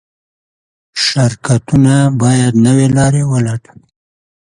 [1.03, 3.85] شرکتونه باید نوې لارې ولټوي.